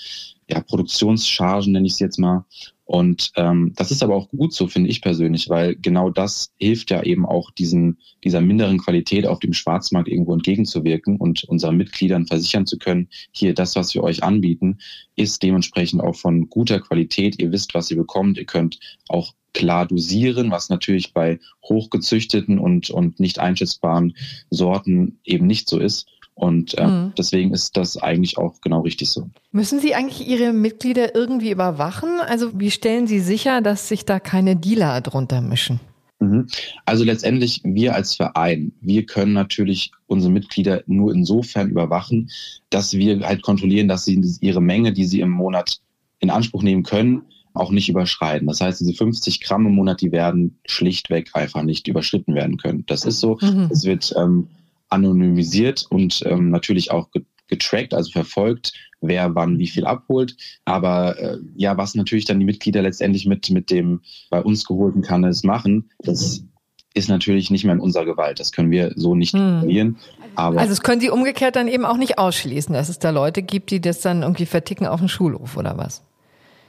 [0.50, 2.46] ja, Produktionschargen, nenne ich es jetzt mal.
[2.92, 6.90] Und ähm, das ist aber auch gut so, finde ich persönlich, weil genau das hilft
[6.90, 12.26] ja eben auch diesen, dieser minderen Qualität auf dem Schwarzmarkt irgendwo entgegenzuwirken und unseren Mitgliedern
[12.26, 14.76] versichern zu können, hier das, was wir euch anbieten,
[15.16, 17.40] ist dementsprechend auch von guter Qualität.
[17.40, 18.36] Ihr wisst, was ihr bekommt.
[18.36, 18.78] Ihr könnt
[19.08, 24.18] auch klar dosieren, was natürlich bei hochgezüchteten und, und nicht einschätzbaren
[24.50, 26.08] Sorten eben nicht so ist.
[26.42, 27.12] Und äh, mhm.
[27.16, 29.30] deswegen ist das eigentlich auch genau richtig so.
[29.52, 32.08] Müssen Sie eigentlich Ihre Mitglieder irgendwie überwachen?
[32.26, 35.78] Also wie stellen Sie sicher, dass sich da keine Dealer drunter mischen?
[36.18, 36.48] Mhm.
[36.84, 42.28] Also letztendlich, wir als Verein, wir können natürlich unsere Mitglieder nur insofern überwachen,
[42.70, 45.78] dass wir halt kontrollieren, dass sie ihre Menge, die sie im Monat
[46.18, 47.22] in Anspruch nehmen können,
[47.54, 48.48] auch nicht überschreiten.
[48.48, 52.82] Das heißt, diese 50 Gramm im Monat, die werden schlichtweg einfach nicht überschritten werden können.
[52.88, 53.38] Das ist so.
[53.40, 53.68] Mhm.
[53.70, 54.48] Es wird ähm,
[54.92, 57.08] anonymisiert und ähm, natürlich auch
[57.48, 60.36] getrackt, also verfolgt, wer wann wie viel abholt.
[60.64, 64.00] Aber äh, ja, was natürlich dann die Mitglieder letztendlich mit, mit dem
[64.30, 66.44] bei uns geholten Cannabis machen, das
[66.94, 68.38] ist natürlich nicht mehr in unserer Gewalt.
[68.38, 69.98] Das können wir so nicht kontrollieren.
[70.34, 73.42] Aber also das können Sie umgekehrt dann eben auch nicht ausschließen, dass es da Leute
[73.42, 76.02] gibt, die das dann irgendwie verticken auf dem Schulhof oder was?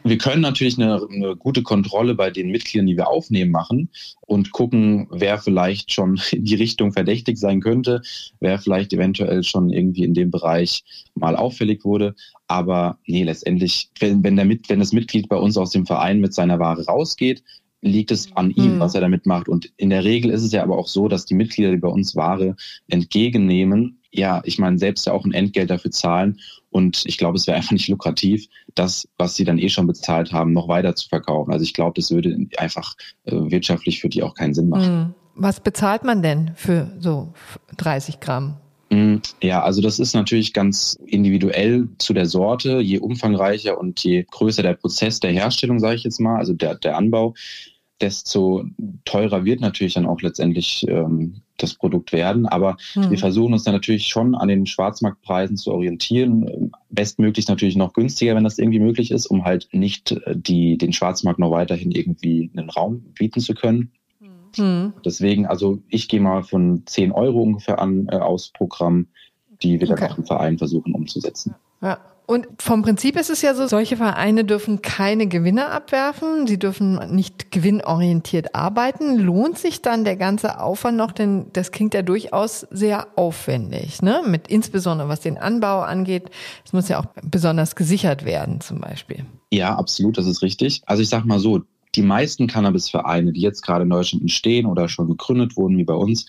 [0.03, 3.89] Wir können natürlich eine, eine, gute Kontrolle bei den Mitgliedern, die wir aufnehmen, machen
[4.21, 8.01] und gucken, wer vielleicht schon in die Richtung verdächtig sein könnte,
[8.39, 10.83] wer vielleicht eventuell schon irgendwie in dem Bereich
[11.15, 12.15] mal auffällig wurde.
[12.47, 16.33] Aber nee, letztendlich, wenn, wenn, der, wenn das Mitglied bei uns aus dem Verein mit
[16.33, 17.43] seiner Ware rausgeht,
[17.81, 18.79] liegt es an ihm, mhm.
[18.79, 19.49] was er damit macht.
[19.49, 21.89] Und in der Regel ist es ja aber auch so, dass die Mitglieder, die bei
[21.89, 22.55] uns Ware
[22.87, 26.39] entgegennehmen, ja, ich meine, selbst ja auch ein Entgelt dafür zahlen.
[26.69, 30.31] Und ich glaube, es wäre einfach nicht lukrativ, das, was sie dann eh schon bezahlt
[30.31, 31.51] haben, noch weiter zu verkaufen.
[31.51, 32.95] Also ich glaube, das würde einfach
[33.25, 34.95] äh, wirtschaftlich für die auch keinen Sinn machen.
[34.95, 35.13] Mhm.
[35.35, 37.33] Was bezahlt man denn für so
[37.77, 38.57] 30 Gramm?
[38.91, 39.21] Mhm.
[39.41, 42.79] Ja, also das ist natürlich ganz individuell zu der Sorte.
[42.79, 46.75] Je umfangreicher und je größer der Prozess der Herstellung, sage ich jetzt mal, also der,
[46.75, 47.33] der Anbau,
[48.01, 48.65] desto
[49.05, 52.45] teurer wird natürlich dann auch letztendlich ähm, das Produkt werden.
[52.45, 53.11] Aber hm.
[53.11, 56.71] wir versuchen uns dann natürlich schon an den Schwarzmarktpreisen zu orientieren.
[56.89, 60.93] Bestmöglich natürlich noch günstiger, wenn das irgendwie möglich ist, um halt nicht äh, die, den
[60.93, 63.91] Schwarzmarkt noch weiterhin irgendwie einen Raum bieten zu können.
[64.55, 64.93] Hm.
[65.03, 69.07] Deswegen, also ich gehe mal von 10 Euro ungefähr an äh, aus Programm,
[69.61, 70.01] die wir okay.
[70.01, 71.55] dann auch im Verein versuchen umzusetzen.
[71.81, 71.99] Ja.
[72.25, 77.13] Und vom Prinzip ist es ja so, solche Vereine dürfen keine Gewinne abwerfen, sie dürfen
[77.13, 79.17] nicht gewinnorientiert arbeiten.
[79.17, 84.21] Lohnt sich dann der ganze Aufwand noch, denn das klingt ja durchaus sehr aufwendig, ne?
[84.25, 86.29] Mit insbesondere was den Anbau angeht.
[86.65, 89.25] Es muss ja auch besonders gesichert werden, zum Beispiel.
[89.51, 90.81] Ja, absolut, das ist richtig.
[90.85, 91.61] Also ich sag mal so,
[91.95, 95.93] die meisten Cannabis-Vereine, die jetzt gerade in Deutschland entstehen oder schon gegründet wurden, wie bei
[95.93, 96.25] uns,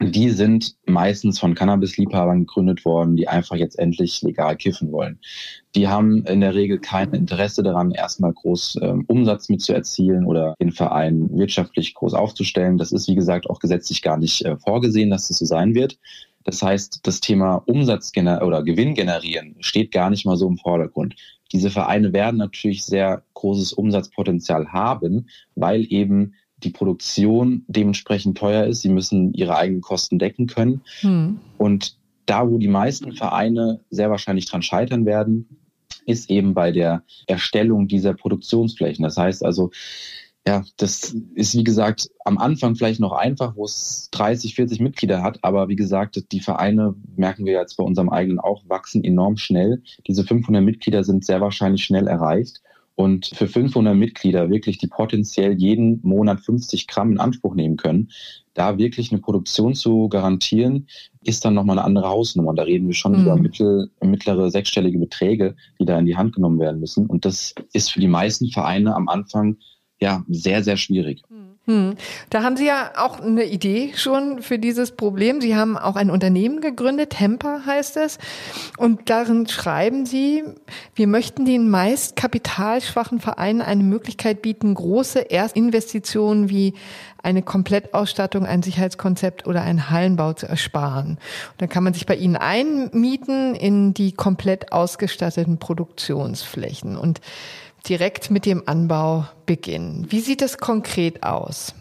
[0.00, 5.20] die sind meistens von Cannabis-Liebhabern gegründet worden, die einfach jetzt endlich legal kiffen wollen.
[5.76, 10.72] Die haben in der Regel kein Interesse daran, erstmal groß ähm, Umsatz mitzuerzielen oder den
[10.72, 12.78] Verein wirtschaftlich groß aufzustellen.
[12.78, 15.98] Das ist, wie gesagt, auch gesetzlich gar nicht äh, vorgesehen, dass das so sein wird.
[16.44, 21.14] Das heißt, das Thema Umsatz oder Gewinn generieren steht gar nicht mal so im Vordergrund.
[21.52, 28.82] Diese Vereine werden natürlich sehr großes Umsatzpotenzial haben, weil eben die Produktion dementsprechend teuer ist.
[28.82, 30.82] Sie müssen ihre eigenen Kosten decken können.
[31.00, 31.38] Hm.
[31.58, 31.96] Und
[32.26, 35.48] da, wo die meisten Vereine sehr wahrscheinlich dran scheitern werden,
[36.06, 39.02] ist eben bei der Erstellung dieser Produktionsflächen.
[39.02, 39.70] Das heißt also,
[40.46, 45.22] ja, das ist wie gesagt am Anfang vielleicht noch einfach, wo es 30, 40 Mitglieder
[45.22, 49.36] hat, aber wie gesagt, die Vereine, merken wir jetzt bei unserem eigenen auch, wachsen enorm
[49.36, 49.82] schnell.
[50.06, 52.62] Diese 500 Mitglieder sind sehr wahrscheinlich schnell erreicht.
[53.00, 58.10] Und für 500 Mitglieder wirklich, die potenziell jeden Monat 50 Gramm in Anspruch nehmen können,
[58.52, 60.86] da wirklich eine Produktion zu garantieren,
[61.24, 62.52] ist dann nochmal eine andere Hausnummer.
[62.52, 63.22] Da reden wir schon mhm.
[63.22, 67.06] über mittel, mittlere sechsstellige Beträge, die da in die Hand genommen werden müssen.
[67.06, 69.56] Und das ist für die meisten Vereine am Anfang
[69.98, 71.22] ja sehr, sehr schwierig.
[71.30, 71.49] Mhm.
[71.66, 71.96] Hm.
[72.30, 75.42] Da haben Sie ja auch eine Idee schon für dieses Problem.
[75.42, 78.18] Sie haben auch ein Unternehmen gegründet, Temper heißt es.
[78.78, 80.42] Und darin schreiben Sie,
[80.94, 86.74] wir möchten den meist kapitalschwachen Vereinen eine Möglichkeit bieten, große Erstinvestitionen wie
[87.22, 91.18] eine Komplettausstattung, ein Sicherheitskonzept oder einen Hallenbau zu ersparen.
[91.52, 96.96] Und dann kann man sich bei Ihnen einmieten in die komplett ausgestatteten Produktionsflächen.
[96.96, 97.20] Und
[97.88, 100.06] direkt mit dem Anbau beginnen.
[100.10, 101.74] Wie sieht es konkret aus?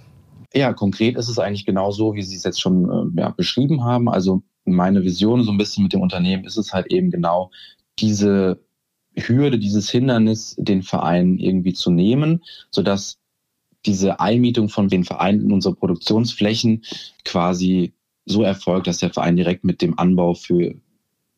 [0.54, 3.84] Ja, konkret ist es eigentlich genau so, wie Sie es jetzt schon äh, ja, beschrieben
[3.84, 4.10] haben.
[4.10, 7.52] Also meine Vision so ein bisschen mit dem Unternehmen ist es halt eben genau
[8.00, 8.60] diese
[9.16, 13.18] Hürde, dieses Hindernis, den Verein irgendwie zu nehmen, sodass
[13.86, 16.84] diese Einmietung von den Vereinen in unsere Produktionsflächen
[17.26, 17.94] quasi
[18.26, 20.76] so erfolgt, dass der Verein direkt mit dem Anbau für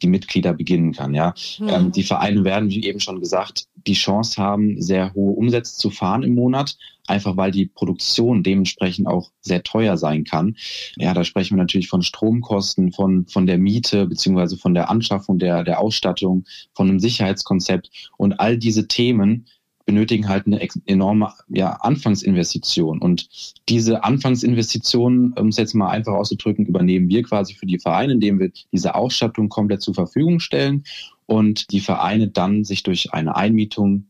[0.01, 1.13] die Mitglieder beginnen kann.
[1.13, 1.69] Ja, mhm.
[1.69, 5.89] ähm, die Vereine werden, wie eben schon gesagt, die Chance haben, sehr hohe Umsätze zu
[5.89, 10.55] fahren im Monat, einfach weil die Produktion dementsprechend auch sehr teuer sein kann.
[10.97, 15.39] Ja, da sprechen wir natürlich von Stromkosten, von von der Miete beziehungsweise von der Anschaffung
[15.39, 19.45] der der Ausstattung, von einem Sicherheitskonzept und all diese Themen
[19.85, 22.99] benötigen halt eine enorme ja, Anfangsinvestition.
[22.99, 23.27] Und
[23.67, 28.39] diese Anfangsinvestition, um es jetzt mal einfach auszudrücken, übernehmen wir quasi für die Vereine, indem
[28.39, 30.83] wir diese Ausstattung komplett zur Verfügung stellen
[31.31, 34.07] und die Vereine dann sich durch eine Einmietung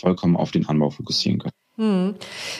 [0.00, 1.52] vollkommen auf den Anbau fokussieren können.
[1.76, 2.14] Hm.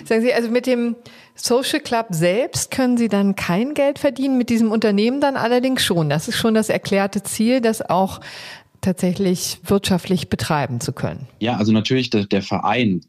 [0.04, 0.94] Sagen Sie, also mit dem
[1.34, 6.08] Social Club selbst können Sie dann kein Geld verdienen, mit diesem Unternehmen dann allerdings schon.
[6.08, 8.20] Das ist schon das erklärte Ziel, dass auch
[8.80, 11.26] tatsächlich wirtschaftlich betreiben zu können?
[11.40, 13.00] Ja, also natürlich, der, der Verein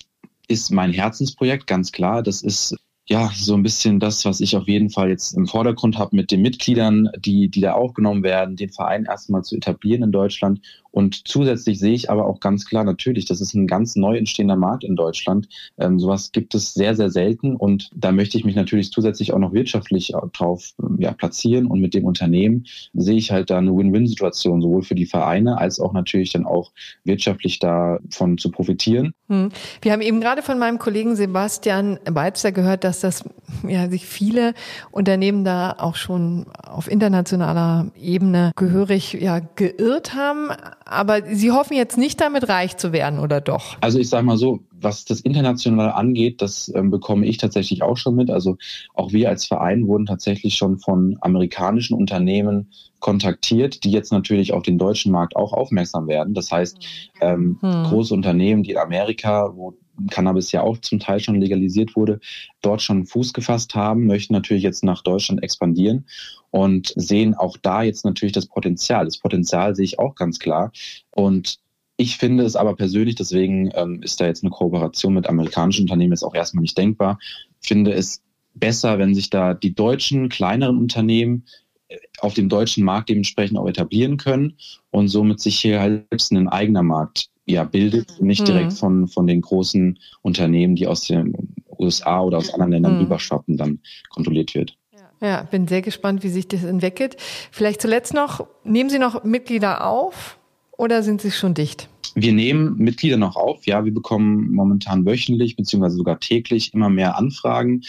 [0.48, 2.24] ist mein Herzensprojekt, ganz klar.
[2.24, 2.76] Das ist
[3.10, 6.30] ja, so ein bisschen das, was ich auf jeden Fall jetzt im Vordergrund habe mit
[6.30, 10.60] den Mitgliedern, die, die da aufgenommen werden, den Verein erstmal zu etablieren in Deutschland
[10.92, 14.56] Und zusätzlich sehe ich aber auch ganz klar natürlich, das ist ein ganz neu entstehender
[14.56, 15.48] Markt in Deutschland.
[15.78, 17.56] Ähm, sowas gibt es sehr, sehr selten.
[17.56, 21.68] Und da möchte ich mich natürlich zusätzlich auch noch wirtschaftlich drauf ähm, ja, platzieren.
[21.68, 25.80] Und mit dem Unternehmen sehe ich halt da eine Win-Win-Situation, sowohl für die Vereine als
[25.80, 26.72] auch natürlich dann auch
[27.04, 29.14] wirtschaftlich davon zu profitieren.
[29.30, 29.50] Hm.
[29.82, 33.24] Wir haben eben gerade von meinem Kollegen Sebastian Weibster gehört, dass das
[33.68, 34.54] ja sich viele
[34.92, 40.50] Unternehmen da auch schon auf internationaler Ebene gehörig ja geirrt haben.
[40.90, 43.78] Aber Sie hoffen jetzt nicht damit reich zu werden, oder doch?
[43.82, 47.98] Also ich sage mal so, was das Internationale angeht, das ähm, bekomme ich tatsächlich auch
[47.98, 48.30] schon mit.
[48.30, 48.58] Also
[48.94, 54.64] auch wir als Verein wurden tatsächlich schon von amerikanischen Unternehmen kontaktiert, die jetzt natürlich auf
[54.64, 56.34] den deutschen Markt auch aufmerksam werden.
[56.34, 56.78] Das heißt,
[57.22, 57.84] ähm, hm.
[57.84, 59.74] große Unternehmen, die in Amerika, wo
[60.10, 62.20] Cannabis ja auch zum Teil schon legalisiert wurde,
[62.62, 66.06] dort schon Fuß gefasst haben, möchten natürlich jetzt nach Deutschland expandieren
[66.52, 69.06] und sehen auch da jetzt natürlich das Potenzial.
[69.06, 70.72] Das Potenzial sehe ich auch ganz klar.
[71.12, 71.60] Und
[71.98, 76.14] ich finde es aber persönlich, deswegen ähm, ist da jetzt eine Kooperation mit amerikanischen Unternehmen
[76.14, 77.20] jetzt auch erstmal nicht denkbar,
[77.60, 78.22] finde es
[78.54, 81.46] besser, wenn sich da die deutschen kleineren Unternehmen
[81.88, 84.58] äh, auf dem deutschen Markt dementsprechend auch etablieren können
[84.92, 88.76] und somit sich hier halt selbst ein eigener Markt ja, bildet, nicht direkt mhm.
[88.76, 91.34] von, von den großen Unternehmen, die aus den
[91.80, 93.04] USA oder aus anderen Ländern mhm.
[93.04, 93.80] rüberschwappen, dann
[94.10, 94.78] kontrolliert wird.
[95.22, 97.18] Ja, bin sehr gespannt, wie sich das entwickelt.
[97.52, 100.38] Vielleicht zuletzt noch, nehmen Sie noch Mitglieder auf
[100.78, 101.90] oder sind Sie schon dicht?
[102.14, 103.66] Wir nehmen Mitglieder noch auf.
[103.66, 107.82] Ja, wir bekommen momentan wöchentlich beziehungsweise sogar täglich immer mehr Anfragen.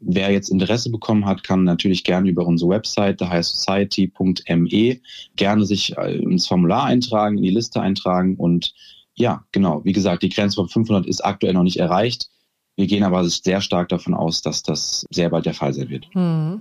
[0.00, 5.00] Wer jetzt Interesse bekommen hat, kann natürlich gerne über unsere Website, da heißt society.me,
[5.36, 8.72] gerne sich äh, ins Formular eintragen, in die Liste eintragen und
[9.14, 9.84] ja, genau.
[9.84, 12.28] Wie gesagt, die Grenze von 500 ist aktuell noch nicht erreicht.
[12.76, 16.06] Wir gehen aber sehr stark davon aus, dass das sehr bald der Fall sein wird.
[16.12, 16.60] Hm.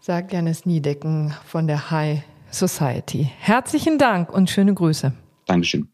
[0.00, 3.30] Sagt Janis Niedecken von der High Society.
[3.38, 5.12] Herzlichen Dank und schöne Grüße.
[5.46, 5.88] Dankeschön.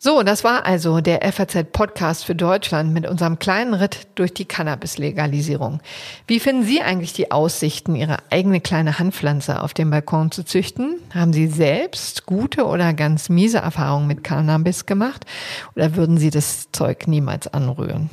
[0.00, 5.80] So, das war also der FAZ-Podcast für Deutschland mit unserem kleinen Ritt durch die Cannabis-Legalisierung.
[6.28, 11.00] Wie finden Sie eigentlich die Aussichten, Ihre eigene kleine Handpflanze auf dem Balkon zu züchten?
[11.12, 15.26] Haben Sie selbst gute oder ganz miese Erfahrungen mit Cannabis gemacht?
[15.74, 18.08] Oder würden Sie das Zeug niemals anrühren?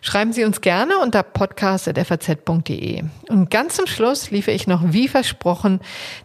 [0.00, 3.04] Schreiben Sie uns gerne unter podcast.faz.de.
[3.28, 5.80] Und ganz zum Schluss liefere ich noch wie versprochen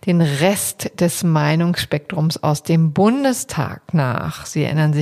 [0.06, 4.46] den Rest des Meinungsspektrums aus dem Bundestag nach.
[4.46, 5.02] Sie erinnern sich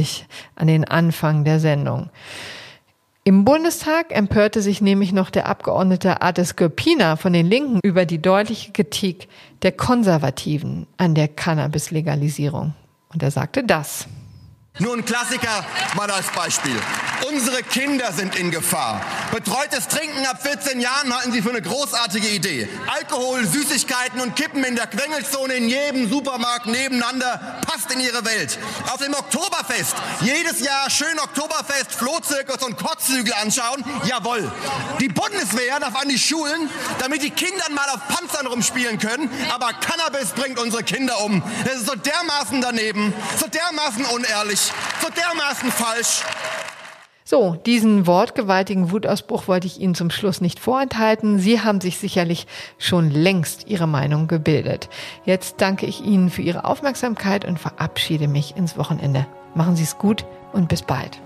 [0.55, 2.10] an den Anfang der Sendung.
[3.24, 8.22] Im Bundestag empörte sich nämlich noch der Abgeordnete Ades Gürpina von den Linken über die
[8.22, 9.28] deutliche Kritik
[9.62, 12.74] der Konservativen an der Cannabis-Legalisierung.
[13.14, 14.07] Und er sagte das.
[14.80, 15.65] Nur ein Klassiker
[15.95, 16.80] mal als Beispiel.
[17.27, 19.01] Unsere Kinder sind in Gefahr.
[19.34, 22.69] Betreutes Trinken ab 14 Jahren halten Sie für eine großartige Idee.
[22.88, 28.57] Alkohol, Süßigkeiten und Kippen in der Quengelzone in jedem Supermarkt nebeneinander passt in Ihre Welt.
[28.89, 33.84] Auf dem Oktoberfest jedes Jahr schön Oktoberfest, Flohzirkus und Kotzhügel anschauen.
[34.05, 34.49] Jawohl.
[35.01, 36.69] Die Bundeswehr darf an die Schulen,
[36.99, 39.30] damit die Kinder mal auf Panzern rumspielen können.
[39.53, 41.43] Aber Cannabis bringt unsere Kinder um.
[41.65, 44.68] Das ist so dermaßen daneben, so dermaßen unehrlich
[45.01, 46.24] so dermaßen falsch.
[47.30, 51.38] So, diesen wortgewaltigen Wutausbruch wollte ich Ihnen zum Schluss nicht vorenthalten.
[51.38, 52.47] Sie haben sich sicherlich
[52.80, 54.89] schon längst Ihre Meinung gebildet.
[55.26, 59.28] Jetzt danke ich Ihnen für Ihre Aufmerksamkeit und verabschiede mich ins Wochenende.
[59.53, 61.22] Machen Sie es gut und bis bald.